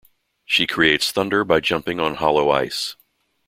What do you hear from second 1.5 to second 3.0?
jumping on hollow ice.